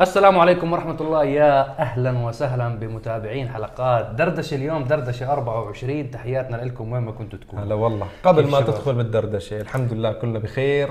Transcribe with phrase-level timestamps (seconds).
[0.00, 1.24] السلام عليكم ورحمة الله.
[1.24, 7.64] يا أهلا وسهلا بمتابعين حلقات دردشة اليوم دردشة 24 تحياتنا لكم وين ما كنتوا تكونوا.
[7.64, 8.06] هلا والله.
[8.24, 10.90] قبل ما شباب؟ تدخل بالدردشة الحمد لله كلنا بخير.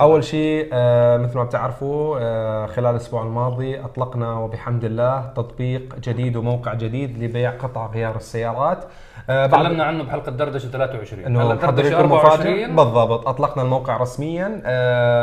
[0.00, 6.36] أول شيء آه مثل ما بتعرفوا آه خلال الأسبوع الماضي أطلقنا وبحمد الله تطبيق جديد
[6.36, 8.84] وموقع جديد لبيع قطع غيار السيارات.
[9.30, 14.62] آه تكلمنا عنه بحلقة دردشة 23 إنه مفاجاه 24 بالضبط أطلقنا الموقع رسميا.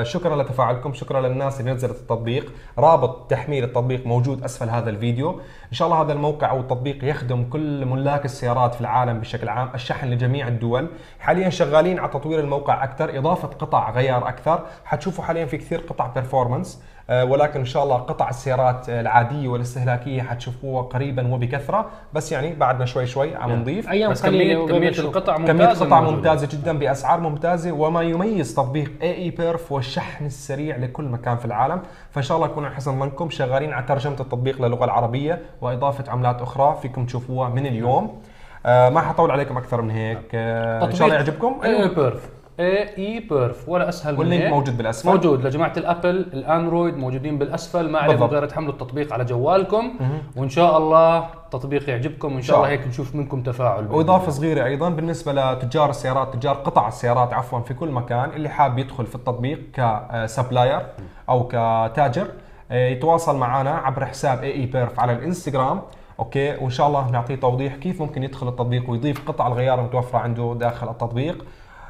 [0.04, 2.52] شكرا لتفاعلكم شكرا للناس اللي نزلت التطبيق.
[2.78, 5.42] رابط تحميل التطبيق موجود أسفل هذا الفيديو.
[5.74, 9.70] إن شاء الله هذا الموقع أو التطبيق يخدم كل ملاك السيارات في العالم بشكل عام
[9.76, 10.88] الشحن لجميع الدول.
[11.20, 14.66] حاليا شغالين على تطوير الموقع أكثر إضافة قطع غيار أكثر.
[14.86, 20.22] حتشوفوا حاليا في كثير قطع performance ولكن إن شاء الله قطع السيارات آه، العادية والاستهلاكية
[20.22, 21.86] حتشوفوها قريبا وبكثرة.
[22.14, 23.90] بس يعني بعدنا شوي شوي عم نضيف.
[23.90, 24.90] أيام بس قليلة كمية, كمية.
[24.90, 26.16] القطع كمية ممتازة قطع موجودة.
[26.18, 31.46] ممتازة جدا بأسعار ممتازة وما يميز تطبيق اي اي بيرف والشحن السريع لكل مكان في
[31.46, 31.82] العالم.
[32.12, 36.78] فإن شاء الله يكون حسن ظنكم شغالين على ترجمة التطبيق للغة العربية وإضافة عملات أخرى
[36.82, 38.22] فيكم تشوفوها من اليوم.
[38.66, 40.22] آه ما حطول عليكم أكثر من هيك.
[40.34, 41.60] آه إن شاء الله يعجبكم.
[41.64, 44.54] اي بيرف اي اي بيرف ولا أسهل من وال link هيك.
[44.54, 45.10] موجود بالأسفل.
[45.10, 45.48] موجود.
[45.48, 47.90] لجماعة الأبل الأندرويد موجودين بالأسفل.
[47.90, 48.24] ما عليكم.
[48.24, 49.92] غير تحملوا التطبيق على جوالكم.
[50.36, 52.34] وإن شاء الله التطبيق يعجبكم.
[52.34, 56.88] وإن شاء الله هيك نشوف منكم تفاعل وإضافة صغيرة أيضا بالنسبة لتجار السيارات تجار قطع
[56.88, 60.82] السيارات عفوا في كل مكان اللي حاب يدخل في التطبيق ك supplier
[61.30, 62.28] أو كتاجر
[62.72, 65.82] آه، يتواصل معنا عبر حساب اي اي بيرف على الإنستغرام.
[66.20, 70.56] okay؟ وإن شاء الله نعطيه توضيح كيف ممكن يدخل التطبيق ويضيف قطع الغيار المتوفرة عنده
[70.60, 71.46] داخل التطبيق.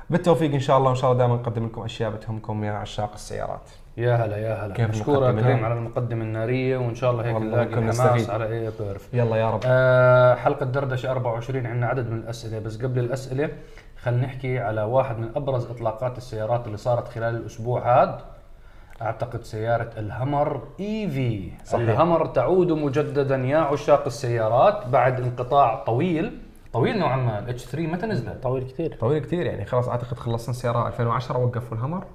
[0.09, 3.69] بالتوفيق إن شاء الله وإن شاء الله دائما نقدم لكم أشياء بتهمكم يا عشاق السيارات.
[3.97, 4.87] يا هلا يا هلا.
[4.87, 8.29] مشكورة المقدمة كريم؟ على المقدمة النارية وإن شاء الله هيك نلاقي نستفيد.
[8.29, 9.13] على أي بيرف.
[9.13, 9.59] يلا يا رب.
[9.65, 12.59] آه حلقة دردشة 24 عندنا عدد من الأسئلة.
[12.59, 13.49] بس قبل الأسئلة
[14.01, 18.25] خلينا نحكي على واحد من أبرز إطلاقات السيارات اللي صارت خلال الأسبوع هذا.
[19.01, 21.51] أعتقد سيارة الهمر EV.
[21.73, 26.37] الهمر تعود مجددا يا عشاق السيارات بعد انقطاع طويل.
[26.73, 27.39] طويل نوعا ما.
[27.39, 28.97] ال H 3 متى نزلت؟ طويل كثير.
[28.99, 32.05] طويل كثير يعني خلاص أعتقد خلصنا السياره 2010 وقفوا الهمر.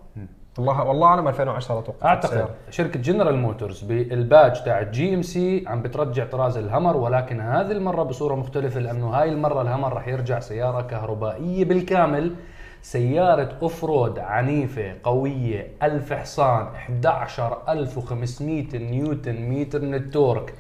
[0.59, 2.55] والله والله أعلم 2010 توقفت أعتقد السيارة.
[2.71, 8.03] شركة جنرال موتورز بالباج تاع جي ام سي عم بترجع طراز الهمر ولكن هذه المرة
[8.03, 12.35] بصورة مختلفة لأنه هاي المرة الهمر راح يرجع سيارة كهربائية بالكامل.
[12.83, 20.55] سيارة off-road عنيفة قوية 1000 حصان 11500 نيوتن متر من ال torque.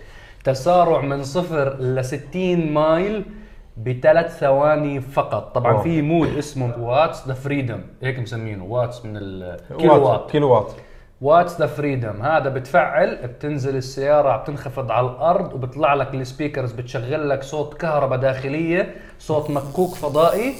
[0.45, 3.25] تسارع من صفر ل 60 mile.
[3.78, 5.55] بثلاث ثواني فقط.
[5.55, 5.83] طبعا أوه.
[5.83, 8.65] في mode اسمه Watts to Freedom هيك مسمينه.
[8.65, 10.72] واتس من الكيلو وات كيلو وات
[11.21, 17.28] Watts to Freedom هذا بتفعل بتنزل السيارة بتنخفض على الأرض وبيطلع لك ال speakers بتشغل
[17.28, 20.55] لك صوت كهرباء داخلية صوت مكوك فضائي.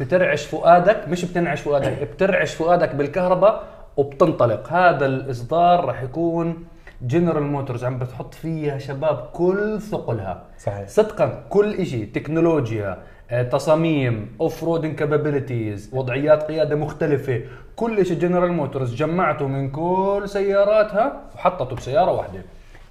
[0.00, 3.62] بترعش فؤادك مش بتنعش فؤادك بترعش فؤادك بالكهرباء
[3.96, 4.72] وبتنطلق.
[4.72, 6.64] هذا الإصدار راح يكون
[7.02, 10.42] جنرال موتورز عم بتحط فيها شباب كل ثقلها.
[10.58, 10.88] صحيح.
[10.88, 12.98] صدقا كل شيء تكنولوجيا
[13.30, 17.40] آه، تصاميم off-roading capabilities وضعيات قيادة مختلفة
[17.76, 22.42] كل شيء جنرال موتورز جمعته من كل سياراتها وحطته بسيارة واحدة.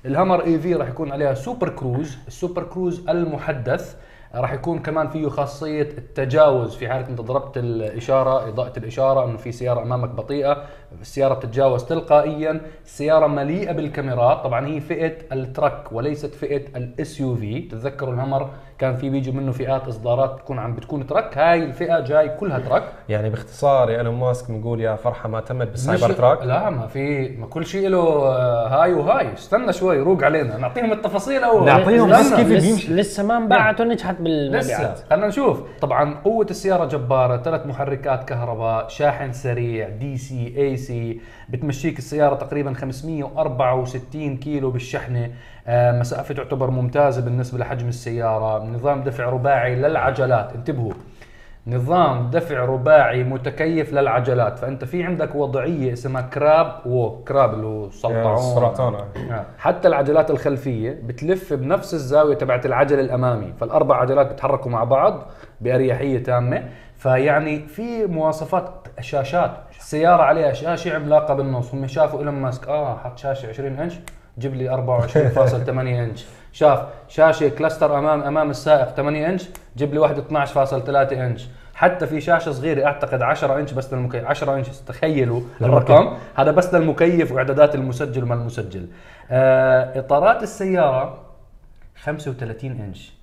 [0.06, 3.96] الهامر EV راح يكون عليها Super Cruise ال Super Cruise المحدث.
[4.36, 9.52] راح يكون كمان فيه خاصية التجاوز في حالة أنت ضربت الإشارة إضاءة الإشارة إنه في
[9.52, 10.64] سيارة أمامك بطيئة
[11.02, 17.60] السيارة بتتجاوز تلقائيا السيارة مليئة بالكاميرات طبعا هي فئة ال truck وليست فئة ال SUV
[17.62, 18.50] تتذكروا الهمر
[18.84, 22.84] كان في بيجوا منه فئات إصدارات بتكون عم بتكون truck هاي الفئة جاي كلها truck.
[23.10, 26.42] يعني باختصار يا إيلون ماسك بنقول يا فرحة ما تمت بال Cybertruck.
[26.42, 29.34] لا ما في ما كل شيء له آه، هاي وهاي.
[29.34, 30.58] استنى شوي روق علينا.
[30.58, 31.66] نعطيهم التفاصيل أول.
[31.66, 32.10] نعطيهم.
[32.10, 32.94] بس كيف لسه, بيمشي.
[32.94, 34.24] لسه ما انباعت ونجحت لسه.
[34.24, 35.62] بالمبيعات خلينا نشوف.
[35.82, 44.38] طبعا قوة السيارة جبارة ثلاث محركات كهرباء شاحن سريع DC AC بتمشيك السيارة تقريبا 564
[44.38, 45.32] كيلو بالشحنة.
[45.68, 48.64] آه، مسافة تعتبر ممتازة بالنسبة لحجم السيارة.
[48.64, 50.54] نظام دفع رباعي للعجلات.
[50.56, 50.94] انتبهوا.
[51.68, 54.60] نظام دفع رباعي متكيف للعجلات.
[54.60, 59.46] فأنت في عندك وضعية اسمها crab walk crab اللي هو سلطعون السرطان آه.
[59.58, 63.54] حتى العجلات الخلفية بتلف بنفس الزاوية تبعت العجل الأمامي.
[63.60, 65.24] فالأربع عجلات بيتحركوا مع بعض
[65.62, 66.64] بأريحية تامة.
[66.98, 69.52] فيعني في مواصفات شاشات.
[69.80, 71.74] السياره عليها شاشة عملاقة بالنص.
[71.74, 72.68] هم شافوا إيلون ماسك.
[72.68, 74.00] آه حط شاشة 20 إنش.
[74.40, 76.26] جيب لي 24.8 إنش.
[76.52, 79.44] شاف شاشة كلاستر أمام أمام السائق 8 إنش
[79.78, 81.48] جيب لي واحدة 12.3 إنش.
[81.76, 86.18] حتى في شاشة صغيرة أعتقد 10 إنش بس للمكيف 10 إنش تخيلوا الرقم.
[86.36, 88.88] هذا بس للمكيف وإعدادات المسجل وما المسجل.
[89.32, 91.20] آه إطارات السيارة
[92.04, 93.14] 35 إنش.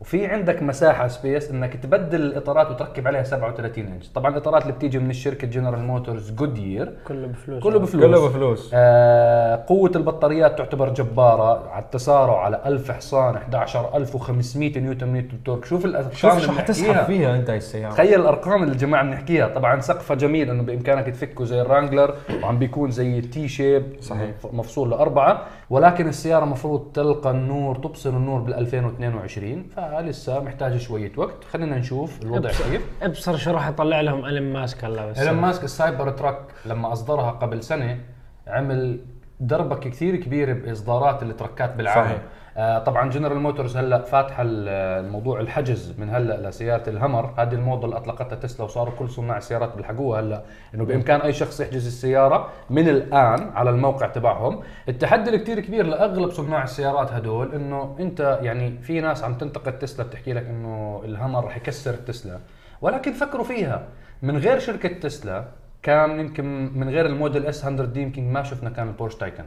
[0.00, 4.98] وفي عندك مساحة space إنك تبدل الإطارات وتركب عليها 37 انش طبعا الإطارات اللي بتيجي
[4.98, 7.62] من الشركة جنرال موتورز جودير كله بفلوس.
[7.62, 8.04] كله بفلوس.
[8.04, 8.70] كله بفلوس.
[8.74, 15.64] آه قوة البطاريات تعتبر جبارة على التسارع على 1000 حصان 11500 نيوتن متر torque.
[15.64, 16.52] شوف الأرقام شوف شو.
[16.52, 17.92] حتسحب فيها أنت السيارة.
[17.92, 19.48] تخيل الأرقام اللي الجماعة بنحكيها.
[19.48, 24.30] طبعا سقفها جميل إنه بإمكانك تفكه زي الرانجلر وعم بيكون زي ال T shape صحيح.
[24.52, 25.42] مفصول لأربعة.
[25.70, 31.44] ولكن السيارة مفروض تلقى النور تبصر النور بال 2022 فلسه محتاجه شوية وقت.
[31.44, 32.82] خلينا نشوف الوضع كيف.
[33.02, 35.18] أبصر شو راح يطلع لهم ايلون ماسك هلا بس.
[35.18, 38.00] ايلون ماسك ال Cybertruck لما أصدرها قبل سنة
[38.46, 39.00] عمل
[39.40, 42.04] دربكة كثير كبيرة بإصدارات التركات بالعالم.
[42.04, 42.22] صحيح.
[42.60, 44.68] آه طبعا جنرال موتورز هلأ فاتحة ال-
[45.04, 49.76] الموضوع الحجز من هلأ لسيارة الهمر هذه الموضه اللي أطلقتها تسلا وصاروا كل صناع السيارات
[49.76, 50.42] بيلحقوها هلأ
[50.74, 54.60] إنه بإمكان أي شخص يحجز السيارة من الآن على الموقع تبعهم.
[54.88, 60.06] التحدي الكثير كبير لأغلب صناع السيارات هدول إنه أنت يعني في ناس عم تنتقد تسلا
[60.06, 62.38] بتحكي لك إنه الهمر رح يكسر التسلا.
[62.82, 63.82] ولكن فكروا فيها.
[64.22, 65.44] من غير شركة تسلا
[65.82, 69.44] كان يمكن من غير ال Model S 100 D يمكن ما شفنا كان البورش تايكن.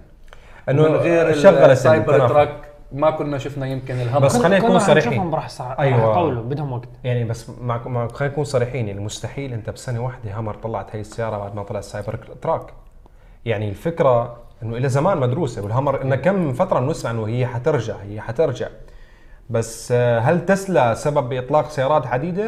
[0.69, 2.27] إنه من غير شغلت ال Cyber.
[2.27, 5.33] truck ما كنا شفنا يمكن الهمر بس خلينا نكون صريحين.
[5.33, 5.49] راح.
[5.79, 6.11] أيوة.
[6.11, 10.37] يطولوا بدهم وقت يعني بس مع مع خلينا نكون صريحين يعني مستحيل أنت بسنة واحدة
[10.37, 12.73] همر طلعت هي السيارة بعد ما طلع ال Cybertruck
[13.45, 17.95] يعني الفكرة إنه إلى زمان مدروسة والهمر إنه كم من فتره بنسمع إنه هي حترجع
[17.95, 18.67] هي حترجع
[19.49, 22.43] بس آه، هل تسلا سبب باطلاق سيارات جديدة؟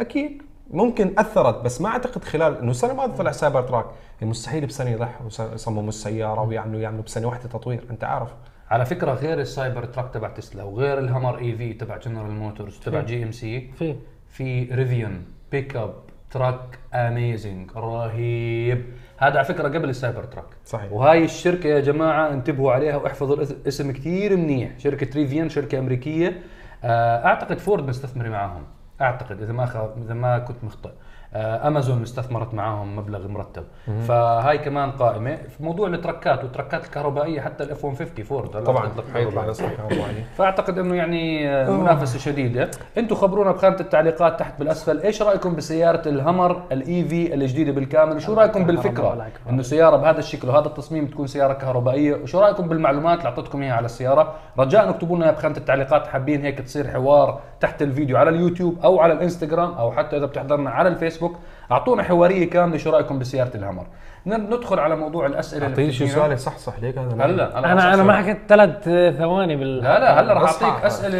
[0.00, 3.86] أكيد ممكن أثرت بس ما أعتقد خلال إنه السنة الماضيه طلع Cybertruck
[4.20, 8.28] يعني مستحيل بسنة يضحوا يصمموا السيارة ويعملوا يعملوا بسنة واحدة تطوير أنت عارف
[8.70, 13.70] على فكرة غير السايبر تراك تبع تسلا وغير الهمر EV تبع جنرال موتورز تبع GMC
[13.78, 13.96] في
[14.28, 15.94] في Rivian pickup
[16.30, 18.84] truck amazing رهيب.
[19.18, 20.44] هذا على فكرة قبل السايبر تراك.
[20.64, 20.92] صحيح.
[20.92, 24.78] وهاي الشركة يا جماعة انتبهوا عليها واحفظوا الاسم كثير منيح.
[24.78, 26.42] شركة Rivian شركة أمريكية.
[26.84, 28.62] آه، أعتقد فورد مستثمرة معاهم.
[29.00, 29.76] أعتقد إذا ما خ...
[29.76, 30.90] إذا ما كنت مخطئ.
[31.34, 33.64] امازون استثمرت معاهم مبلغ مرتب.
[34.08, 35.36] فهاي كمان قائمة.
[35.36, 39.52] في موضوع التركات والتركات الكهربائية حتى ال F-150 فورد طبعا حيطلع
[40.36, 42.70] فأعتقد إنه يعني آه، منافسة شديدة.
[42.98, 45.00] أنتم خبرونا بخانة التعليقات تحت بالأسفل.
[45.00, 50.48] إيش رأيكم بسيارة الهمر ال EV الجديدة بالكامل؟ وشو رأيكم بالفكرة إنه سيارة بهذا الشكل
[50.48, 54.34] وهذا التصميم تكون سيارة كهربائية؟ وشو رأيكم بالمعلومات؟ اللي اعطيتكم إياها على السيارة.
[54.58, 56.06] رجاء اكتبوا لنا بخانة التعليقات.
[56.06, 60.70] حابين هيك تصير حوار تحت الفيديو على اليوتيوب أو على الإنستغرام أو حتى إذا بتحضرنا
[60.70, 61.38] على الفيسبوك
[61.72, 63.86] أعطونا حوارية كاملة شو رأيكم بسيارة الهمر
[64.26, 66.06] ن- ندخل على موضوع الأسئلة اللي أعطيني شو.
[66.06, 68.04] سؤال صح صح ليك هذا هلا أنا أنا أصحصح.
[68.04, 71.18] ما حكيت ثلاث ثواني بال لا لا هلا راح بس أعطيك أسئلة.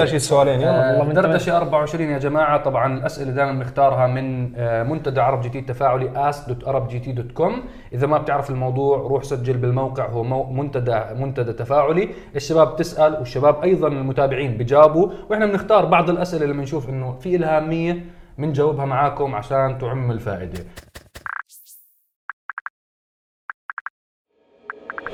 [0.00, 0.94] يا شي سؤالين يلا.
[0.94, 2.62] آه، والله دردشه 24 يا جماعة.
[2.62, 7.52] طبعا الأسئلة دائما بنختارها من آه، منتدى عرب GT التفاعلي ask.arabgt.com
[7.92, 10.06] إذا ما بتعرف الموضوع روح سجل بالموقع.
[10.06, 12.08] هو منتدى منتدى تفاعلي.
[12.36, 15.08] الشباب تسأل والشباب أيضا المتابعين بجاوبوا.
[15.30, 18.04] وإحنا بنختار بعض الأسئلة اللي بنشوف إنه في لها اهميه
[18.38, 20.64] بنجاوبها معاكم عشان تعم الفائدة.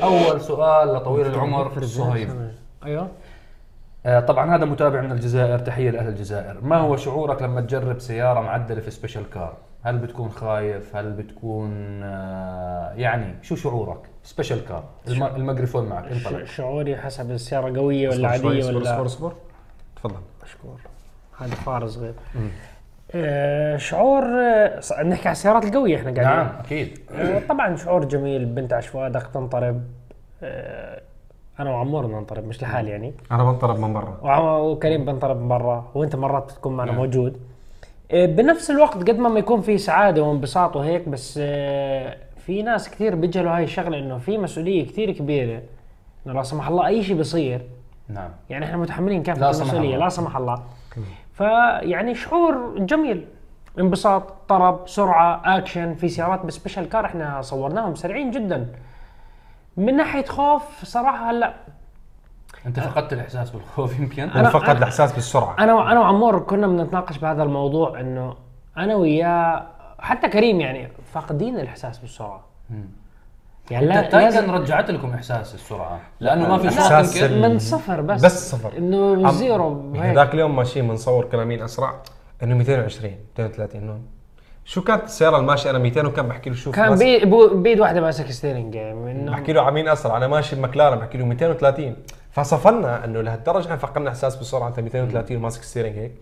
[0.03, 2.50] أول سؤال لطويل العمر صهيب.
[2.85, 3.11] أيوه.
[4.06, 6.61] آه، طبعا هذا متابع من الجزائر تحية لأهل الجزائر.
[6.61, 12.00] ما هو شعورك لما تجرب سيارة معدلة في Special Car هل بتكون خايف؟ هل بتكون
[12.03, 16.44] آه، يعني شو شعورك؟ Special Car الم- الميكروفون معك انطلق.
[16.44, 19.32] شعوري حسب السيارة قوية ولا اصبر عادية اصبر ولا اصبر اصبر.
[19.97, 20.20] تفضل.
[20.44, 20.81] مشكور
[21.38, 22.15] هذا فار صغير
[23.77, 26.25] شعور آه، نحكي على السيارات القوية إحنا قاعدين.
[26.25, 26.99] نعم أكيد.
[27.15, 29.83] آه، طبعا شعور جميل بنت عشوائك تنطرب.
[30.43, 31.01] آه،
[31.61, 33.15] أنا وعمور ننطرب مش لحالي يعني.
[33.33, 34.19] أنا بنطرب من برا.
[34.59, 37.41] وكريم بنطرب من برا وأنت مرات بتكون معنا موجود.
[38.11, 42.17] آه، بنفس الوقت قد ما ما يكون في سعادة وانبساط وهيك بس آه،
[42.47, 45.63] في ناس كثير بيجهلوا هاي الشغلة إنه في مسؤولية كثير كبيرة
[46.27, 47.63] إنه لا سمح الله أي شيء بيصير.
[48.09, 48.31] نعم.
[48.51, 50.05] يعني إحنا متحملين لا كافه سمح المسؤوليه الله.
[50.05, 50.63] لا سمح الله.
[51.34, 53.26] فيعني شعور جميل.
[53.79, 58.69] انبساط طرب سرعة اكشن في سيارات ب Special Car إحنا صورناهم سريعين جدا.
[59.76, 61.55] من ناحية خوف صراحة هلا
[62.67, 65.56] أنت فقدت الإحساس بالخوف يمكن؟ أنا- فقد أنا- الإحساس بالسرعة.
[65.58, 68.34] أنا أنا وعمور كنا بنتناقش بهذا الموضوع إنه
[68.76, 69.67] أنا وياه
[69.98, 72.44] حتى كريم يعني فاقدين الإحساس بالسرعة.
[73.71, 76.59] يعني لا تايكن لازم رجعت لكم إحساس السرعة لأنه ما
[77.03, 78.25] في ال- من صفر بس.
[78.25, 78.79] بس صفر.
[78.79, 80.15] إنه zero هيك.
[80.17, 81.94] ذاك اليوم ماشيين بنصور كنا مين أسرع.
[82.43, 83.99] إنه 220 230 إنه
[84.65, 88.01] شو كانت السيارة الماشية؟ أنا 200 وكان بحكي له؟ شوف كان بي بو- بيد واحدة
[88.01, 90.17] ماسك steering يعني إنه بحكي له على مين أسرع.
[90.17, 91.97] أنا ماشي بمكلارن بحكي له 230
[92.31, 96.13] فصفنا إنه لهالدرجة إحنا فقدنا إحساس بالسرعه أنت 230 ماسك steering هيك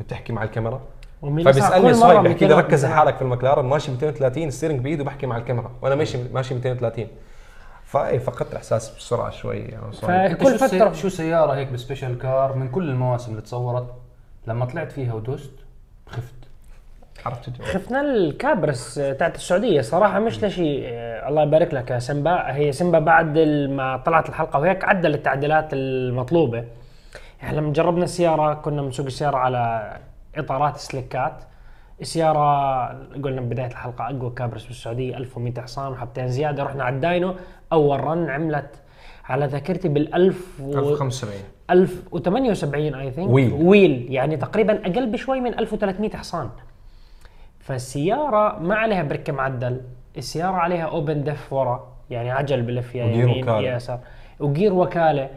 [0.00, 0.80] بتحكي مع الكاميرا.
[1.22, 5.26] فبيسألني مرة بحكي لي 200 ركز على حالك في المكلارن ماشي 230 steering بايده بحكي
[5.26, 5.70] مع الكاميرا.
[5.82, 7.06] وأنا ماشي ماشي 230
[7.84, 10.94] في فقدت الاحساس بالسرعه شوي يعني كل سي...
[10.94, 13.86] شو سيارة هيك ب Special Car من كل المواسم اللي تصورت
[14.46, 15.52] لما طلعت فيها ودوست
[16.06, 16.34] خفت.
[17.26, 17.64] عرفت الجو.
[17.64, 19.80] شفنا الكابرس تاعت السعودية.
[19.80, 20.82] صراحة مش لشيء
[21.28, 23.38] الله يبارك لك يا سمبا هي سمبا بعد
[23.68, 26.64] ما طلعت الحلقة وهيك عدل التعديلات المطلوبة.
[27.42, 29.92] يعني لما جربنا السيارة كنا بنسوق السيارة على
[30.36, 31.44] إطارات slicks
[32.00, 32.86] السيارة
[33.22, 36.62] قلنا بداية الحلقة أقوى كابرس بالسعودية 1100 حصان وحبتين زيادة.
[36.62, 37.34] رحنا على ال dyno
[37.72, 38.82] أول run عملت
[39.24, 41.34] على ذاكرتي بال 1000 و 1075
[41.70, 43.52] 1078 I think wheel.
[43.52, 44.06] wheel.
[44.10, 46.50] يعني تقريبا أقل بشوي من 1300 حصان.
[47.58, 49.80] فالسيارة ما عليها بركة معدل.
[50.16, 51.92] السيارة عليها open diff ورا.
[52.10, 53.60] يعني عجل بلف يا يمين وكالة.
[53.60, 54.00] يا يسار.
[54.40, 55.30] وجير وكالة.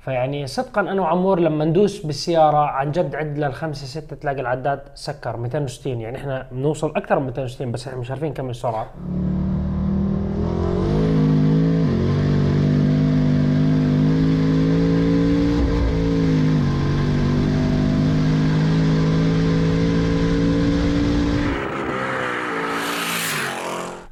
[0.00, 5.36] فيعني صدقا أنا وعمور لما ندوس بالسيارة عن جد عد للخمسه ستة تلاقي العداد سكر
[5.36, 8.86] 260 يعني إحنا بنوصل أكثر من 260 بس إحنا مش عارفين كم السرعة.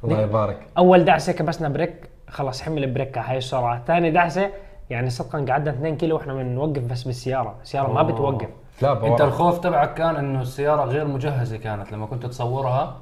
[0.03, 0.57] الله يبارك.
[0.77, 3.83] أول دعسة كبسنا brake خلص حمل brake على هاي السرعة.
[3.87, 4.49] ثاني دعسة
[4.89, 7.55] يعني صدقا قعدنا 2 كيلو وإحنا بنوقف بس بالسيارة.
[7.61, 8.47] السيارة ما بتوقف.
[8.81, 9.25] لا أنت بورا.
[9.25, 12.97] الخوف تبعك كان إنه السيارة غير مجهزة كانت لما كنت تصورها؟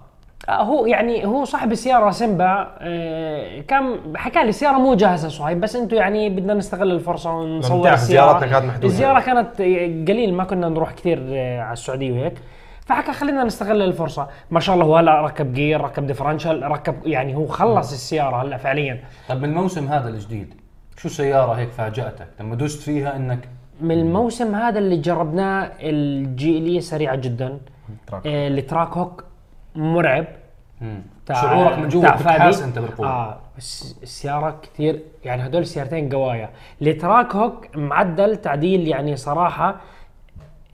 [0.50, 5.62] آه هو يعني هو صاحب السيارة سيمبا آه كان حكى لي السيارة مو جاهزة صهيب
[5.62, 8.40] بس أنتم يعني بدنا نستغل الفرصة ونصور السيارة.
[8.40, 8.88] كانت محدودة.
[8.88, 9.62] الزيارة كانت
[10.10, 12.34] قليل ما كنا نروح كثير آه على السعودية وهيك.
[12.86, 14.28] فحكى خلينا نستغل الفرصة.
[14.52, 18.58] ما شاء الله هو هلا ركب جير ركب differential ركب يعني هو خلص السيارة هلا
[18.58, 19.04] فعليا.
[19.30, 20.54] طب من الموسم هذا الجديد
[20.98, 23.50] شو سيارة هيك فاجأتك لما دوست فيها إنك
[23.82, 27.60] من الموسم هذا اللي جربناه ال GL سريعة جدا.
[28.14, 29.24] آه ال Trackhawk
[29.76, 30.26] مرعب.
[31.26, 32.62] تاع- شعورك من جوا بتحاس.
[32.62, 36.50] أنت بالقوة آه بس السيارة كثير يعني هدول السيارتين قوايا
[36.82, 39.76] ال Trackhawk معدل تعديل يعني صراحة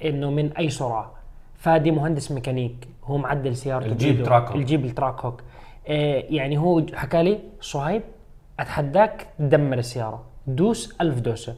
[0.06, 1.12] إنه من أي سرعة
[1.58, 4.24] فادي مهندس ميكانيك هو معدل سيارته الجيب.
[4.24, 4.56] Trackhawk.
[4.56, 5.42] الجيب ال Trackhawk
[5.88, 8.02] آه يعني هو حكى لي صهيب
[8.60, 10.24] أتحداك تدمر السيارة.
[10.48, 11.56] دوس ألف دوسة.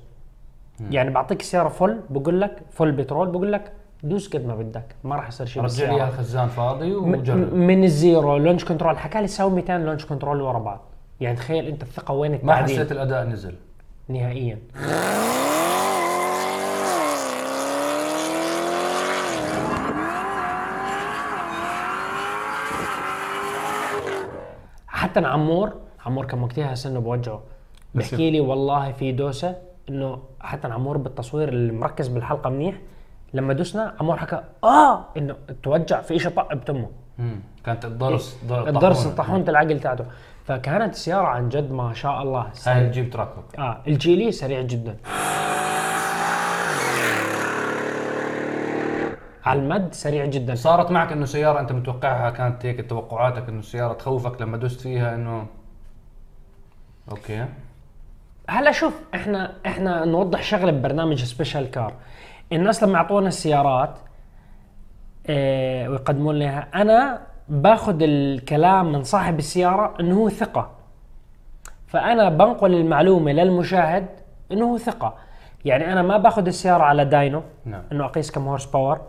[0.89, 3.71] يعني بعطيك السياره full بقول لك full بترول بقول لك
[4.03, 4.95] دوس قد ما بدك.
[5.03, 5.91] ما راح يصير شيء رجع.
[5.91, 7.53] لي الخزان فاضي وجرب.
[7.53, 8.97] من ال zero launch control.
[8.97, 10.81] حكى لي ساوي 200 launch control ورا بعض.
[11.21, 13.55] يعني تخيل أنت الثقة وين ما حسيت الأداء نزل؟
[14.09, 14.59] نهائيا.
[24.87, 27.41] حتى عمور عمور كان وقتها سنه بوجهه
[27.95, 29.55] بحكي لي والله في دوسة
[29.89, 32.75] إنه حتى عمور بالتصوير اللي مركز بالحلقة منيح
[33.33, 37.39] لما دوسنا عمور حكى آه إنه توجع في شيء طق بتمه مم.
[37.65, 39.07] كانت الضرس ضر- الضرس.
[39.07, 40.05] طاحونه العقل تاعته
[40.45, 42.85] فكانت السياره عن جد ما شاء الله هاي.
[42.85, 43.59] الجيب Trackhawk.
[43.59, 44.97] آه الجيلي سريع جدا
[49.45, 53.93] على المد سريع جدا صارت معك إنه سيارة أنت متوقعها كانت هيك توقعاتك إنه السياره
[53.93, 55.45] تخوفك لما دوست فيها إنه
[57.11, 57.45] okay.
[58.49, 61.93] هلا شوف إحنا إحنا نوضح شغلة ببرنامج Special Car
[62.51, 63.99] الناس لما يعطونا السيارات
[65.27, 70.71] آه ويقدموا لنا أنا باخذ الكلام من صاحب السيارة إنه هو ثقة.
[71.87, 74.07] فأنا بنقل المعلومة للمشاهد
[74.51, 75.17] إنه هو ثقة.
[75.65, 77.83] يعني أنا ما باخذ السيارة على dyno نعم.
[77.91, 79.01] إنه أقيس كم horsepower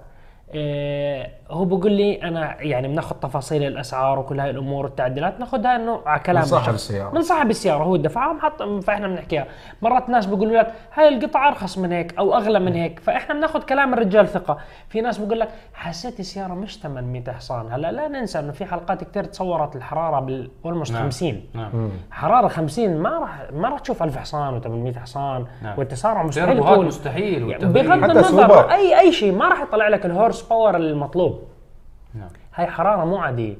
[0.55, 6.01] إيه هو بقول لي أنا يعني بناخذ تفاصيل الأسعار وكل هاي الأمور والتعديلات ناخذها إنه
[6.07, 6.91] على كلام من صاحب الشخص.
[6.91, 7.15] السيارة.
[7.15, 9.47] من صاحب السيارة هو دفعها وحط فإحنا بنحكيها
[9.83, 13.63] مرات ناس بيقولوا لك هاي القطعه أرخص من هيك أو أغلى من هيك فإحنا بناخذ
[13.63, 18.39] كلام الرجال ثقة في ناس بيقول لك حسيت السيارة مش 800 حصان هلا لا ننسى
[18.39, 21.03] إنه في حلقات كثير تصورت الحرارة بال almost نعم.
[21.03, 25.79] 50 نعم حرارة 50 ما راح ما راح تشوف 1000 حصان و800 حصان نعم.
[25.79, 27.65] والتسارع مستحيل يكون مستحيل يعني.
[27.65, 28.71] بغض النظر.
[28.71, 31.36] اي أي شيء ما راح يطلع لك ال horsepower المطلوب
[32.55, 33.57] هاي حرارة مو عادية.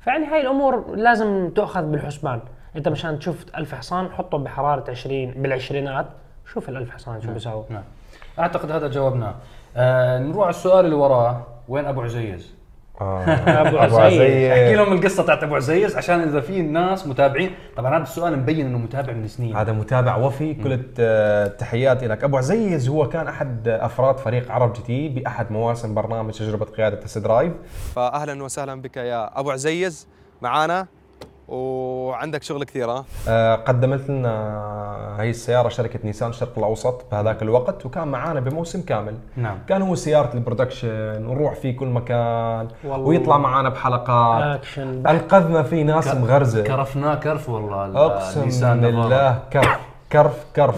[0.00, 2.40] فيعني هاي الأمور لازم تؤخذ بالحسبان.
[2.76, 6.06] أنت مشان تشوف 1000 حصان حطه بحرارة 20 بالعشرينات.
[6.52, 7.64] شوف ال1000 حصان شو بيساوي.
[7.70, 7.82] نعم.
[8.38, 9.34] أعتقد هذا جاوبناه
[9.76, 11.46] آه نروح على السؤال اللي وراه.
[11.68, 12.54] وين أبو عزيز؟
[13.00, 13.24] آه.
[13.62, 14.20] أبو عزيز.
[14.50, 18.66] أحكي لهم القصة تاعت أبو عزيز عشان إذا في ناس متابعين طبعا هذا السؤال مبين
[18.66, 19.56] إنه متابع من سنين.
[19.56, 21.00] هذا متابع وفي كل الت-
[21.50, 22.24] التحيات لك.
[22.24, 27.18] أبو عزيز هو كان أحد أفراد فريق عرب GT بأحد مواسم برنامج تجربة قيادة test
[27.18, 27.52] drive.
[27.94, 30.06] فاهلا وسهلا بك يا أبو عزيز.
[30.42, 30.86] معانا
[31.50, 37.86] وعندك شغل كثير ها آه، قدمت لنا هي السيارة شركة نيسان الشرق الأوسط بهذاك الوقت
[37.86, 39.58] وكان معانا بموسم كامل نعم.
[39.68, 43.06] كان هو سيارة ال production ونروح فيه كل مكان والله.
[43.06, 48.74] ويطلع معانا بحلقات اكشن أنقذنا فيه ناس مغرزة كرفناه كرف والله نافارا.
[48.74, 49.78] بالله كرف
[50.12, 50.76] كرف كرف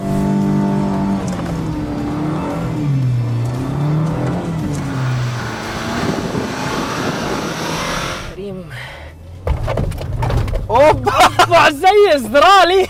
[12.15, 12.87] ازدرالي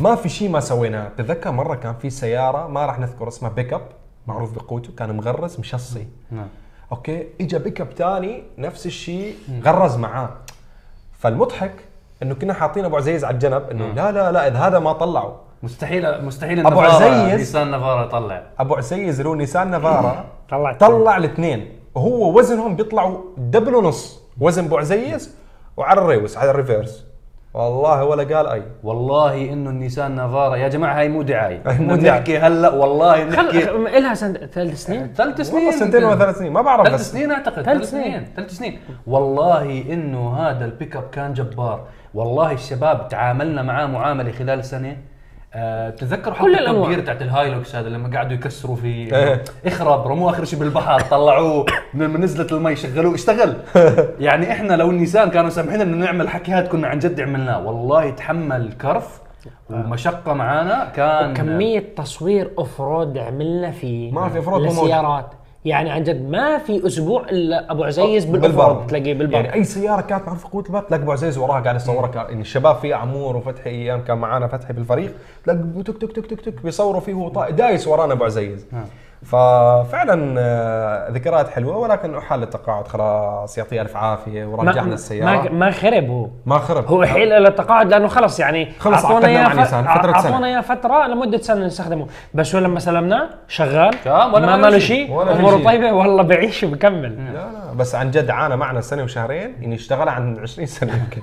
[0.00, 3.72] ما في شيء ما سويناه تذكر مرة كان في سيارة ما راح نذكر اسمها بيك
[3.72, 3.82] اب
[4.26, 6.06] معروف بقوته كان مغرز مشصي.
[6.30, 6.46] نعم.
[6.92, 9.34] okay؟ اجى بيك اب ثاني نفس الشيء
[9.64, 10.28] غرز معاه.
[11.18, 11.72] فالمضحك
[12.22, 15.32] إنه كنا حاطين أبو عزيز على الجنب إنه لا لا لا إذا هذا ما طلعوا.
[15.62, 17.38] مستحيل مستحيل أبو النافارا- عزيز.
[17.38, 18.42] نيسان نافارا يطلع.
[18.58, 21.78] أبو عزيز اللي هو نيسان نافارا طلع طلع الاثنين.
[21.94, 24.20] وهو وزنهم بيطلعوا double ونص.
[24.40, 25.34] وزن أبو عزيز
[25.76, 27.04] وعلى الريوس على ال reverse.
[27.58, 28.62] والله ولا قال أي.
[28.82, 31.62] والله إنه النيسان نافارا يا جماعة هاي مو دعاية.
[31.66, 31.94] مو.
[31.94, 33.60] نحكي هلأ والله نحكي.
[33.60, 35.12] خل لها سنة ثلاث سنين.
[35.14, 38.04] ثلاث سنين والله سنتين ولا ثلاث سنين ما بعرف ثلاث سنين أعتقد ثلاث ثلاث سنين.
[38.04, 38.80] سنين ثلاث سنين.
[39.06, 41.84] والله إنه هذا البيك أب كان جبار.
[42.14, 44.96] والله الشباب تعاملنا معاه معاملة خلال سنة.
[45.54, 46.80] آه بتتذكروا حتى كل الأنواع.
[46.80, 49.44] ال Top Gear تاعت الهايلوكس هذا لما قعدوا يكسروا فيه إيه.
[49.66, 53.56] إخرب رموه آخر شيء بالبحر طلعوه من نزلت المي شغلوه اشتغل
[54.26, 58.10] يعني إحنا لو النيسان كانوا سامحين إنه نعمل الحكي هذا كنا عن جد عملناه والله
[58.10, 59.20] تحمل كرف
[59.70, 64.84] ومشقة معانا كان كمية تصوير off road عملنا فيه ما في off-road مو موجود.
[64.84, 65.30] للسيارات
[65.64, 68.84] يعني عن جد ما في أسبوع إلا أبو عزيز بالبر.
[68.88, 72.06] تلاقيه بالبر يعني أي سيارة كانت معروفة قوة الباب تلاقي أبو عزيز وراها قاعد يصورها.
[72.06, 75.12] كان يعني الشباب فيه عمور وفتحي أيام كان معانا فتحي بالفريق
[75.44, 78.66] تلاقي تك تك تك تك تك بيصوروا فيه وهو دايس ورانا أبو عزيز.
[79.24, 82.88] ففعلا آه، ذكريات حلوة ولكن أحال التقاعد.
[82.88, 85.42] خلاص يعطيه ألف عافية ورجعنا السيارة.
[85.42, 86.28] ما, ما خرب هو.
[86.46, 86.86] ما خرب.
[86.86, 90.12] هو حيل إلى التقاعد لأنه خلص يعني خلص أعطونا عقدنا إياه مع ف- نيسان فترة
[90.20, 90.30] سنة.
[90.32, 92.06] اعطونا إياه فترة لمدة سنة نستخدمه.
[92.34, 93.94] بس هو لما سلمناه شغال.
[94.06, 95.06] ما ما ما له له شيء.
[95.32, 95.64] أموره.
[95.64, 100.08] طيبة والله بعيش وبكمل لا لا بس عن جد عانى معنا سنة وشهرين يعني اشتغل
[100.08, 101.22] عن 20 سنة يمكن.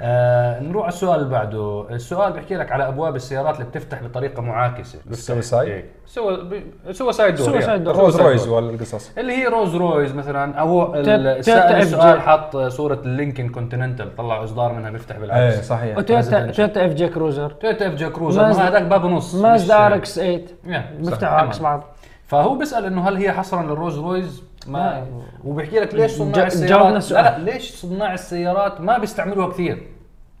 [0.00, 4.42] آه نروح على السؤال اللي بعده، السؤال بيحكي لك على أبواب السيارات اللي بتفتح بطريقة
[4.42, 5.84] معاكسة ال suicide؟ إيه.
[6.06, 6.36] سو
[6.92, 7.84] suicide door suicide.
[7.84, 7.94] door.
[7.94, 8.48] suicide doors.
[8.48, 11.76] والقصص اللي هي رولز رويس مثلا أو السائل.
[11.82, 17.08] السؤال حط صورة اللينكن كونتيننتال طلع إصدار منها بيفتح إيه بالعكس صحيح وتويوتا تويوتا FJ
[17.08, 21.46] Cruiser تويوتا FJ Cruiser هذاك باب ونص مازدا RX 8 يا، صح، بيفتحوا تمام.
[21.46, 21.84] عكس بعض
[22.26, 25.06] فهو بيسأل إنه هل هي حصرا للرولز رويس ما
[25.44, 27.24] وبيحكي لك ليش صناع السيارات جاوبنا لا, السؤال.
[27.24, 29.82] لا ليش صناع السيارات ما بيستعملوها كثير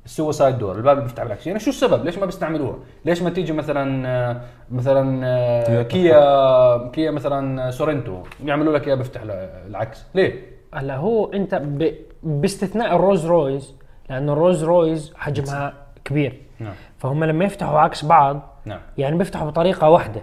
[0.06, 1.46] ال suicide door الباب اللي بيفتح بالعكس.
[1.46, 4.40] يعني شو السبب؟ ليش ما بيستعملوها؟ ليش ما تيجي مثلا آه،
[4.70, 9.20] مثلا آه، كيا كيا مثلا سورنتو يعملوا لك إياه بيفتح
[9.66, 10.04] العكس.
[10.14, 10.42] ليه؟
[10.74, 11.94] هلا هو أنت ب...
[12.22, 13.74] باستثناء الرولز رويس
[14.10, 16.40] لأنه الرولز رويس حجمها كبير.
[16.60, 16.74] نعم.
[16.98, 18.80] فهم لما يفتحوا عكس بعض نعم.
[18.98, 20.22] يعني بيفتحوا بطريقة واحدة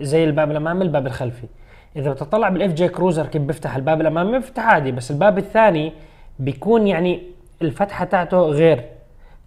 [0.00, 1.46] زي الباب الامامي الباب الخلفي.
[1.96, 5.92] إذا بتطلع بال FJ Cruiser كيف بيفتح؟ الباب الامامي بيفتح عادي بس الباب الثاني
[6.38, 7.22] بيكون يعني
[7.62, 8.91] الفتحة تاعته غير.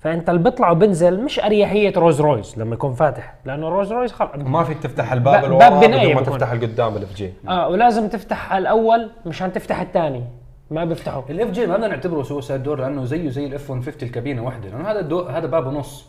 [0.05, 4.29] فأنت اللي بيطلع وبنزل مش أريحية رولز رويس لما يكون فاتح لأنه رولز رويس خلص.
[4.35, 6.21] ما فيك تفتح الباب ب- اللي باب بدون ما.
[6.21, 10.23] تفتح القدام ال FJ آه ولازم تفتح الأول مشان تفتح الثاني.
[10.71, 11.21] ما بيفتحوا.
[11.29, 14.69] ال FJ ما بدنا نعتبره suicide door لأنه زيه زي ال F 150 الكابينة واحدة
[14.69, 16.05] لأنه هذا دو هذا باب ونص.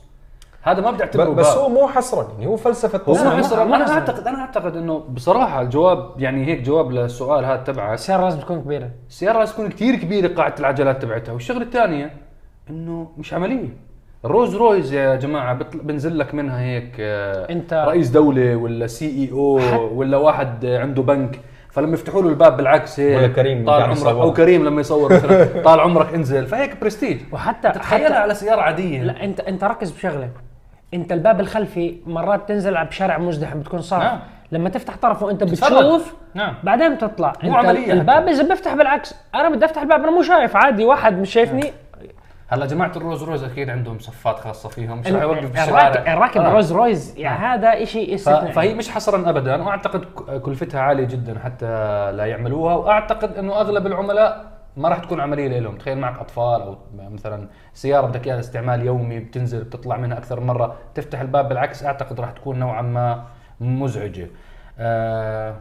[0.63, 1.59] هذا ما بدي أعتبره بس باب.
[1.59, 3.31] هو مو حصرا يعني هو فلسفة هو تصنيع.
[3.35, 3.93] ما حصر ما أنا.
[3.93, 8.61] اعتقد أنا أعتقد إنه بصراحة الجواب يعني هيك جواب للسؤال هذا تبعك السيارة لازم تكون
[8.61, 8.91] كبيرة.
[9.09, 11.33] السيارة لازم تكون كثير كبيرة قاعدة العجلات تبعتها.
[11.33, 12.11] والشغلة الثانية
[12.71, 13.86] إنه مش عملية.
[14.25, 19.61] الرولز رويس يا جماعة بطل بنزل لك منها هيك آه، أنت- رئيس دولة ولا CEO
[19.99, 23.97] ولا واحد عنده بنك فلما يفتحوا له الباب بالعكس هيك ولا كريم طال قاعد عمرك
[23.97, 24.23] يصور.
[24.23, 29.03] أو كريم لما يصور مثلا طال عمرك انزل فهيك برستيج وحتى تتخيلها على سيارة عادية
[29.03, 30.29] لا انت انت ركز بشغلة
[30.95, 34.19] انت الباب الخلفي مرات تنزل على بشارع مزدحم بتكون صعب نعم.
[34.53, 35.45] لما تفتح طرفه انت.
[35.45, 36.55] بتشوف نعم.
[36.63, 40.57] بعدين بتطلع مو انت الباب إذا بفتح بالعكس أنا بدي أفتح الباب أنا مو شايف
[40.57, 41.73] عادي واحد مش شايفني
[42.49, 44.99] هلا جماعة الرولز رويس أكيد عندهم صفات خاصة فيهم.
[44.99, 45.69] مش ال- رح يوقف
[46.09, 46.53] الراكب آه.
[46.53, 50.05] روز رويز يعني هذا شيء ف- فهي مش حصرا ابدا واعتقد
[50.43, 51.67] كلفتها عالية جدا حتى
[52.13, 54.45] لا يعملوها وأعتقد إنه أغلب العملاء
[54.77, 55.77] ما راح تكون عملية لهم.
[55.79, 60.75] تخيل معك أطفال أو مثلا سيارة بدك إياها استعمال يومي بتنزل بتطلع منها أكثر مرة
[60.95, 63.25] تفتح الباب بالعكس أعتقد راح تكون نوعا ما
[63.61, 64.29] مزعجة.
[64.79, 65.55] آه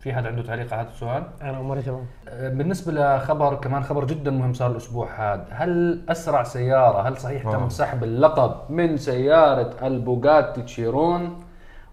[0.00, 4.04] في حد عنده تعليق على هذا السؤال؟ أنا اموري تمام آه، بالنسبة لخبر كمان خبر
[4.04, 5.46] جدا مهم صار الأسبوع هذا.
[5.50, 11.40] هل أسرع سيارة هل صحيح تم سحب اللقب من سيارة البوغاتي تشيرون؟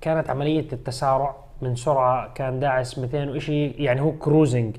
[0.01, 4.77] كانت عملية التسارع من سرعة كان داعس 200 وشي يعني هو cruising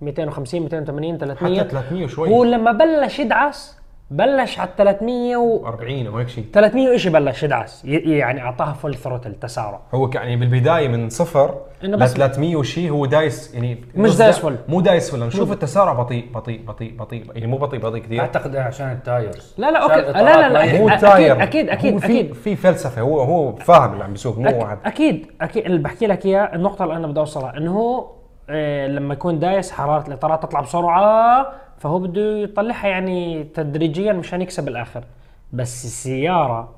[0.00, 2.28] 250 280 300 حتى 300 وشوي.
[2.28, 3.80] هو لما بلش يدعس
[4.12, 8.94] بلش على 300 و 40 أو هيك شيء 300 وشي بلش يدعس يعني أعطاها full
[8.94, 9.80] throttle تسارع.
[9.94, 14.42] هو يعني بالبداية من صفر ل بس- 300 وشيء هو دايس يعني مش دايس دا-
[14.42, 14.56] full.
[14.68, 17.24] مو دايس full نشوف التسارع بطيء بطيء بطيء بطيء.
[17.34, 18.20] يعني مو بطيء بطيء كثير.
[18.20, 19.54] أعتقد عشان ال tires.
[19.58, 19.94] لا لا أوكي.
[20.12, 20.78] لا لا لا.
[20.78, 21.36] مو أكيد- tire.
[21.46, 22.32] أكيد- أكيد- هو في أكيد.
[22.32, 23.00] في فلسفة.
[23.02, 24.78] هو هو فاهم اللي عم بيسوق مو واحد.
[24.84, 25.64] أكيد أكيد.
[25.64, 28.19] اللي بحكي لك إياه النقطة اللي أنا بدي أوصلها إنه هو
[28.50, 34.68] آه لما يكون دايس حرارة الإطارات تطلع بسرعة فهو بده يطلعها يعني تدريجيا مشان يكسب
[34.68, 35.04] الآخر.
[35.52, 36.68] بس السيارة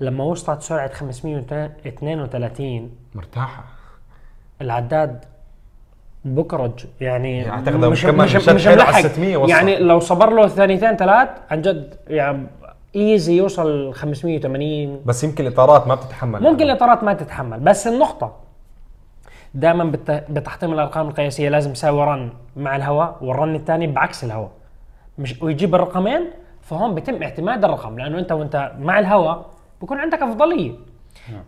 [0.00, 3.64] لما وصلت سرعة 532 مرتاحة.
[4.60, 5.24] العداد
[6.24, 9.50] بكرج يعني يعني أعتقد لو كمان مشت حيلة على 600 وصل.
[9.50, 12.46] يعني لو صبر له ثانيتين ثلاث عن جد يعني
[12.96, 16.42] ايزي يوصل 580 بس يمكن الإطارات ما بتتحمل.
[16.42, 17.60] ممكن الإطارات ما تتحمل.
[17.60, 18.47] بس النقطة
[19.54, 24.50] دائما بت- بتحطيم الأرقام القياسية لازم تساوي رن مع الهواء والرن الثاني بعكس الهواء.
[25.18, 26.30] مش ويجيب الرقمين
[26.62, 29.46] فهون بيتم اعتماد الرقم لأنه أنت وأنت مع الهواء
[29.82, 30.72] بكون عندك أفضلية.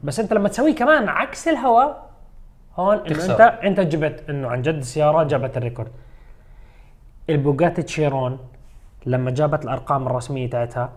[0.04, 2.10] بس أنت لما تسويه كمان عكس الهواء
[2.76, 3.24] هون إنه.
[3.32, 5.88] انت أنت جبت إنه عن جد السيارة جابت ال record.
[7.30, 8.38] البوجاتي تشيرون
[9.06, 10.92] لما جابت الأرقام الرسمية تاعتها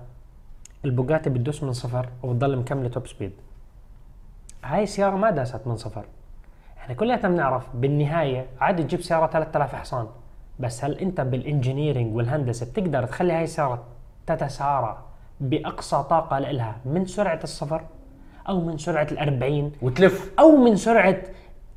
[0.86, 3.32] البوجاتي بتدوس من صفر وبتضل مكملة top speed
[4.64, 6.06] هاي السيارة ما داست من صفر.
[6.84, 10.08] إحنا كلياتنا بنعرف بالنهاية عادي تجيب سيارة 3000 حصان
[10.60, 13.84] بس هل أنت بال engineering والهندسة بتقدر تخلي هاي السيارة
[14.28, 14.98] تتسارع
[15.42, 17.82] بأقصى طاقة لها من سرعة الصفر
[18.50, 20.32] أو من سرعة الأربعين؟ وتلف.
[20.40, 21.18] أو من سرعة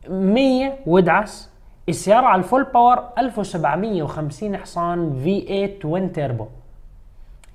[0.08, 1.50] 100 وادعس
[1.88, 6.46] السيارة على ال full power 1750 حصان في 8 twin turbo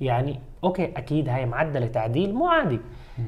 [0.01, 2.79] يعني أوكي أكيد هاي معدلة تعديل مو عادي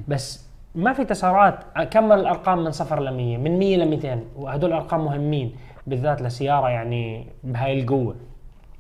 [0.08, 1.60] بس ما في تسارعات.
[1.92, 5.56] كمل الأرقام من صفر ل 100 من 100 ل 200 وهدول ارقام مهمين
[5.88, 8.16] بالذات لسيارة يعني بهاي القوة.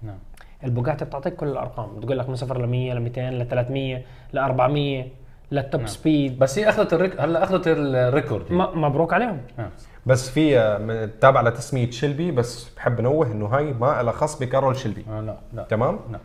[0.02, 0.18] نعم.
[0.64, 2.00] البوجاتي بتعطيك كل الأرقام.
[2.00, 4.02] بتقول لك من صفر ل 100 ل 200 ل 300
[4.34, 5.06] ل 400
[5.52, 7.22] لل top speed بس هي أخذت الريك...
[7.22, 8.52] هلا أخذت ال record.
[8.52, 9.42] م- مبروك عليهم.
[9.60, 9.70] آه.
[10.06, 14.40] بس في آه، من- تابع لتسمية شيلبي بس بحب نوه إنه هاي ما لها خص
[14.40, 15.64] بكارول شيلبي آه لا لا.
[15.64, 16.22] تمام؟ نعم.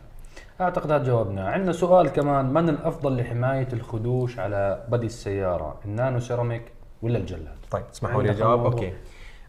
[0.61, 6.19] أعتقد هذا جاوبنا عندنا سؤال كمان من الأفضل لحماية الخدوش على body السيارة؟ ال nano
[6.19, 8.71] ceramic ولا الجلاد؟ طيب اسمحوا لي اجاوب الموضوع.
[8.71, 8.93] أوكي.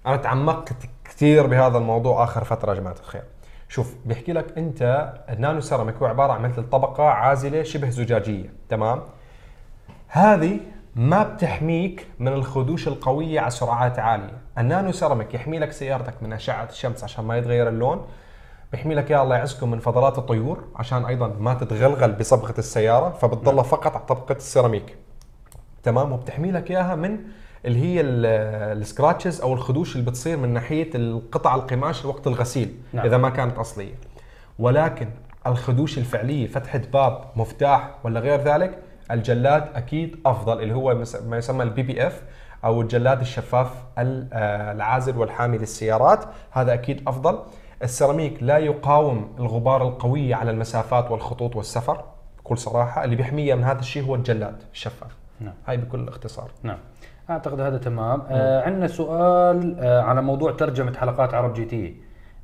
[0.06, 3.22] أنا تعمقت كثير بهذا الموضوع آخر فترة يا جماعة الخير.
[3.68, 8.52] شوف بيحكي لك أنت ال nano ceramic هو عبارة عن مثل طبقة عازلة شبه زجاجية
[8.68, 9.02] تمام؟
[10.08, 10.60] هذه
[10.96, 14.38] ما بتحميك من الخدوش القوية على سرعات عالية.
[14.58, 18.06] ال nano ceramic يحمي لك سيارتك من أشعة الشمس عشان ما يتغير اللون
[18.72, 23.62] بيحمي لك اياه الله يعزكم من فضلات الطيور عشان أيضا ما تتغلغل بصبغة السيارة فبتضلها
[23.62, 24.96] فقط على طبقة السيراميك
[25.82, 27.18] تمام وبتحمي لك إياها من
[27.64, 28.26] اللي هي ال-
[28.78, 32.76] scratches أو الخدوش اللي بتصير من ناحية القطع القماش وقت الغسيل نعم.
[32.92, 33.06] نعم.
[33.06, 33.94] إذا ما كانت أصلية
[34.58, 35.08] ولكن
[35.46, 38.78] الخدوش الفعلية فتحة باب مفتاح ولا غير ذلك
[39.10, 42.22] الجلاد أكيد أفضل اللي هو ما يسمى ال PPF
[42.64, 47.38] أو الجلاد الشفاف ال- آه، العازل والحامي للسيارات هذا أكيد أفضل
[47.82, 52.04] السيراميك لا يقاوم الغبار القوي على المسافات والخطوط والسفر
[52.38, 55.16] بكل صراحة اللي بيحميها من هذا الشيء هو الجلاد الشفاف.
[55.40, 55.54] نعم.
[55.66, 56.50] هاي بكل اختصار.
[56.62, 56.78] نعم.
[57.30, 58.22] أعتقد هذا تمام.
[58.30, 61.96] آه عندنا سؤال آه على موضوع ترجمة حلقات عرب GT.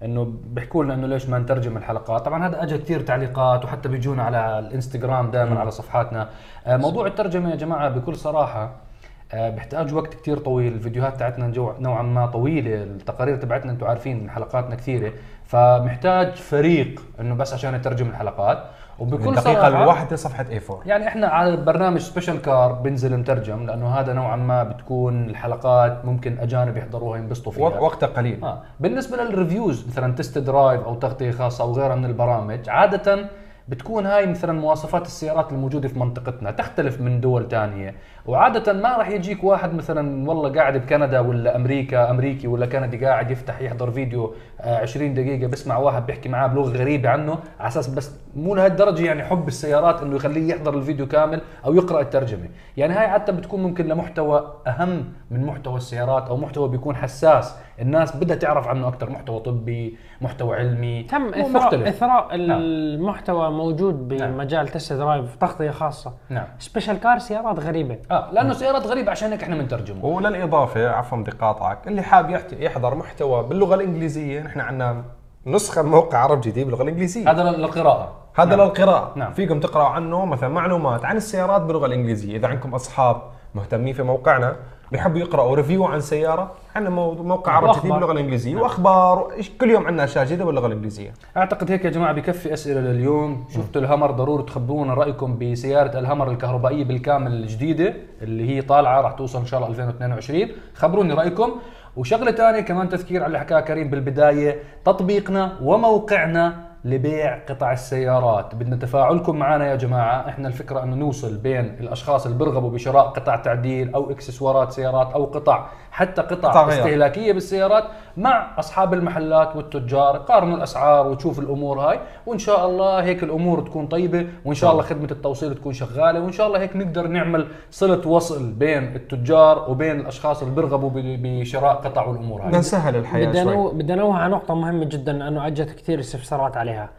[0.03, 4.23] إنه بيحكوا لنا إنه ليش ما نترجم الحلقات؟ طبعا هذا أجى كثير تعليقات وحتى بيجونا
[4.23, 6.29] على الإنستغرام دائما على صفحاتنا.
[6.67, 8.86] آه موضوع الترجمة يا جماعة بكل صراحة
[9.35, 10.73] بيحتاج وقت كثير طويل.
[10.73, 12.83] الفيديوهات تاعتنا نوعا ما طويلة.
[12.83, 15.13] التقارير تبعتنا أنتم عارفين حلقاتنا كثيرة.
[15.45, 18.65] فمحتاج فريق إنه بس عشان يترجم الحلقات.
[18.99, 23.89] وبكل الدقيقه صراحة الواحده صفحة A4 يعني إحنا على برنامج special car بنزل مترجم لأنه
[23.89, 27.63] هذا نوعا ما بتكون الحلقات ممكن أجانب يحضروها ينبسطوا فيها.
[27.63, 28.45] وقتها قليل.
[28.45, 28.63] آه.
[28.81, 33.29] بالنسبة لل reviews مثلا test drive أو تغطية خاصة أو غيرها من البرامج عاده
[33.69, 37.95] بتكون هاي مثلا مواصفات السيارات الموجودة في منطقتنا تختلف من دول تانية.
[38.27, 43.31] وعادة ما راح يجيك واحد مثلا والله قاعد بكندا ولا أمريكا أمريكي ولا كندي قاعد
[43.31, 47.89] يفتح يحضر فيديو آه 20 دقيقة بسمع واحد بيحكي معاه بلغة غريبة عنه على أساس
[47.89, 52.49] بس مو لهالدرجة يعني حب السيارات إنه يخليه يحضر الفيديو كامل أو يقرأ الترجمة.
[52.77, 57.55] يعني هاي عاده بتكون ممكن لمحتوى أهم من محتوى السيارات أو محتوى بيكون حساس.
[57.81, 61.03] الناس بدها تعرف عنه أكثر محتوى طبي محتوى علمي.
[61.03, 61.87] تم مو اثراء مختلف.
[61.87, 64.33] إثراء المحتوى موجود نعم.
[64.33, 66.15] بمجال test drive تغطية خاصة.
[66.29, 66.47] نعم.
[66.59, 67.99] special car سيارات غريبة.
[68.11, 72.95] آه لأنه سيارات غريبة عشان هيك إحنا بنترجمه وللإضافة عفوا بدي قاطعك اللي حاب يحضر
[72.95, 75.05] محتوى باللغة الإنجليزية نحن عندنا
[75.47, 77.31] نسخة موقع عرب جديد باللغة الإنجليزية.
[77.31, 78.61] هذا للقراءه هذا نعم.
[78.61, 79.13] للقراءة.
[79.17, 79.33] نعم.
[79.33, 82.37] فيكم تقرأوا عنه مثلا معلومات عن السيارات باللغة الإنجليزية.
[82.37, 83.23] إذا عندكم أصحاب
[83.55, 84.57] مهتمين في موقعنا
[84.93, 87.93] بيحبوا يقرأوا ريفيو عن سيارة عندنا مو- موقع عرب جديد وأخبار.
[87.99, 91.13] باللغة الإنجليزية وأخبار إيش- كل يوم عندنا أشياء جديدة باللغة الإنجليزية.
[91.37, 93.45] أعتقد هيك يا جماعة بكفي أسئلة لليوم.
[93.55, 99.39] شفتوا الهمر ضروري تخبرونا رأيكم بسيارة الهمر الكهربائية بالكامل الجديدة اللي هي طالعة راح توصل
[99.39, 101.51] إن شاء الله 2022 خبروني رأيكم.
[101.97, 108.77] وشغلة ثانية كمان تذكير على اللي حكاها كريم بالبداية تطبيقنا وموقعنا لبيع قطع السيارات بدنا
[108.77, 113.95] تفاعلكم معنا يا جماعة إحنا الفكرة إنه نوصل بين الأشخاص اللي بيرغبوا بشراء قطع تعديل
[113.95, 116.69] أو إكسسوارات سيارات أو قطع حتى قطع, قطع.
[116.69, 117.85] استهلاكية بالسيارات
[118.17, 123.87] مع أصحاب المحلات والتجار قارنوا الأسعار وتشوف الأمور هاي وإن شاء الله هيك الأمور تكون
[123.87, 128.09] طيبة وإن شاء الله خدمة التوصيل تكون شغالة وإن شاء الله هيك نقدر نعمل صلة
[128.09, 133.43] وصل بين التجار وبين الأشخاص اللي بيرغبوا بشراء قطع والأمور هاي بدنا نسهل الحياة بدي
[133.43, 136.91] شوي بدي انوه على نقطة مهمة جدا لأنه أجت كثير استفسارات عليها.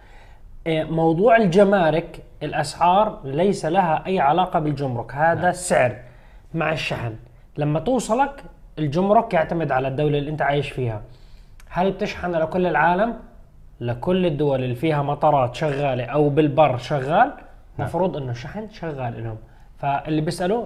[0.68, 5.52] إيه، موضوع الجمارك الأسعار ليس لها أي علاقة بالجمرك، هذا نعم.
[5.52, 5.96] سعر
[6.54, 7.16] مع الشحن.
[7.58, 8.44] لما توصلك
[8.80, 11.02] الجمرك يعتمد على الدولة اللي أنت عايش فيها.
[11.70, 13.14] هل بتشحن لكل العالم؟
[13.82, 17.32] لكل الدول اللي فيها مطارات شغالة أو بالبر شغال؟
[17.80, 19.38] مفروض إنه الشحن شغال لهم.
[19.78, 20.66] فاللي بيسألوا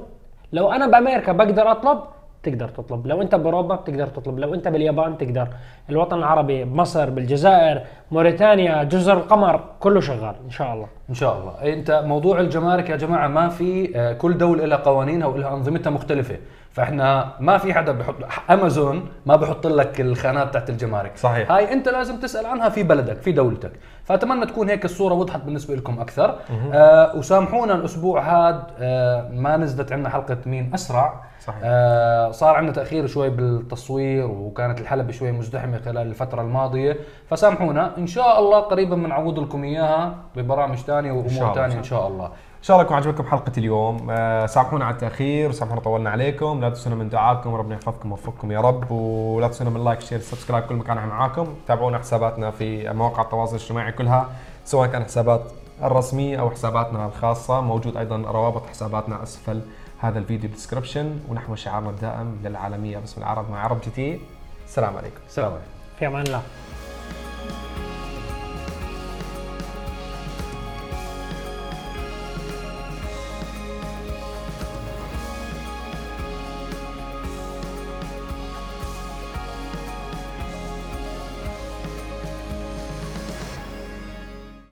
[0.53, 1.99] لو أنا بأمريكا بقدر أطلب
[2.43, 3.07] تقدر تطلب.
[3.07, 4.39] لو أنت بأوروبا بتقدر تطلب.
[4.39, 5.47] لو أنت باليابان تقدر.
[5.89, 10.87] الوطن العربي بمصر بالجزائر موريتانيا جزر القمر كله شغال إن شاء الله.
[11.09, 11.73] إن شاء الله.
[11.73, 16.37] أنت موضوع الجمارك يا جماعة ما في آه، كل دولة لها قوانينها ولها أنظمتها مختلفة.
[16.71, 18.15] فاحنا ما في حدا بحط
[18.49, 21.17] امازون ما بحط لك الخانات تحت الجمارك.
[21.17, 21.51] صحيح.
[21.51, 23.71] هاي انت لازم تسأل عنها في بلدك في دولتك.
[24.03, 26.39] فأتمنى تكون هيك الصورة وضحت بالنسبة لكم أكثر.
[26.73, 31.23] آه وسامحونا الأسبوع هذا آه ما نزلت عندنا حلقة مين أسرع.
[31.39, 31.59] صحيح.
[31.63, 36.97] آه صار عندنا تأخير شوي بالتصوير وكانت الحلبة شوي مزدحمة خلال الفترة الماضية.
[37.29, 37.97] فسامحونا.
[37.97, 41.53] إن شاء الله قريبا بنعوض لكم إياها ببرامج ثانية وأمور.
[41.55, 41.77] ثانية إن شاء الله.
[41.77, 42.31] إن شاء الله.
[42.69, 44.07] يكون عجبكم حلقة اليوم.
[44.09, 46.61] آه، سامحونا على التأخير سامحونا طولنا عليكم.
[46.61, 48.91] لا تنسونا من دعائكم ربنا يحفظكم ويوفقكم يا رب.
[48.91, 51.47] ولا تنسونا من like share subscribe كل مكان إحنا معاكم.
[51.67, 54.29] تابعونا حساباتنا في مواقع التواصل الاجتماعي كلها
[54.65, 55.41] سواء كان حسابات
[55.83, 57.61] الرسمية أو حساباتنا الخاصة.
[57.61, 59.61] موجود أيضا روابط حساباتنا أسفل
[59.99, 62.97] هذا الفيديو بال description ونحو شعارنا الدائم للعالمية.
[62.97, 64.19] باسم العرب مع عرب جي تي.
[64.65, 65.19] السلام عليكم.
[65.27, 65.67] سلام عليكم.
[65.99, 66.41] في أمان الله.